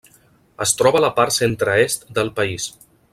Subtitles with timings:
[0.65, 2.67] Es troba a la part centre-est del país.